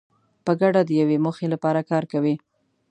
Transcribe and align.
په 0.45 0.51
ګډه 0.61 0.81
د 0.85 0.89
یوې 1.01 1.17
موخې 1.25 1.47
لپاره 1.53 1.81
کار 1.89 2.03
کوي. 2.11 2.35